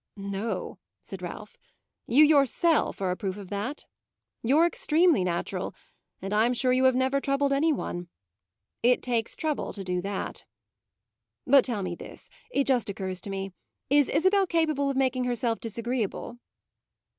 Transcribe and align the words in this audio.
"No," 0.17 0.79
said 1.03 1.21
Ralph; 1.21 1.59
"you 2.07 2.25
yourself 2.25 3.03
are 3.03 3.11
a 3.11 3.15
proof 3.15 3.37
of 3.37 3.49
that. 3.51 3.85
You're 4.41 4.65
extremely 4.65 5.23
natural, 5.23 5.75
and 6.23 6.33
I'm 6.33 6.55
sure 6.55 6.73
you 6.73 6.85
have 6.85 6.95
never 6.95 7.21
troubled 7.21 7.53
any 7.53 7.71
one. 7.71 8.07
It 8.81 9.03
takes 9.03 9.35
trouble 9.35 9.73
to 9.73 9.83
do 9.83 10.01
that. 10.01 10.43
But 11.45 11.63
tell 11.65 11.83
me 11.83 11.93
this; 11.93 12.31
it 12.49 12.65
just 12.65 12.89
occurs 12.89 13.21
to 13.21 13.29
me. 13.29 13.51
Is 13.91 14.09
Isabel 14.09 14.47
capable 14.47 14.89
of 14.89 14.97
making 14.97 15.25
herself 15.25 15.59
disagreeable?" 15.59 16.39